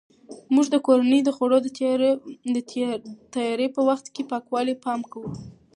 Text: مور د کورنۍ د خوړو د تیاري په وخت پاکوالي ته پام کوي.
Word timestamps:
مور 0.53 0.65
د 0.73 0.75
کورنۍ 0.87 1.19
د 1.23 1.29
خوړو 1.35 1.57
د 2.55 2.57
تیاري 3.35 3.67
په 3.75 3.81
وخت 3.89 4.05
پاکوالي 4.31 4.73
ته 4.77 4.81
پام 4.85 5.01
کوي. 5.11 5.29